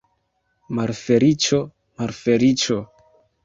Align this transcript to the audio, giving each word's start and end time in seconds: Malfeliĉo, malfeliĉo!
Malfeliĉo, 0.79 1.61
malfeliĉo! 2.03 2.83